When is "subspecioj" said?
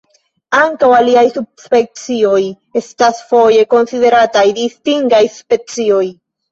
1.35-2.41